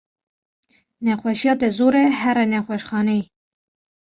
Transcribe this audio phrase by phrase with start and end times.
[1.05, 3.23] Nexweşiya te zor e here nexweşxaneyê.